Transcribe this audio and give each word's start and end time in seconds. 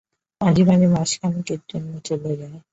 মাঝে-মাঝে 0.41 0.87
মাসখানিকের 0.95 1.61
জন্য 1.69 1.91
চলে 2.07 2.31
যায়। 2.39 2.59